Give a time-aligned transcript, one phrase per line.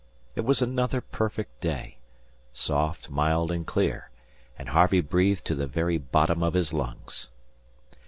[0.33, 1.99] It was another perfect day
[2.53, 4.09] soft, mild, and clear;
[4.57, 7.29] and Harvey breathed to the very bottom of his lungs.